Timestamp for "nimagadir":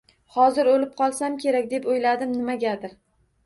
2.35-3.01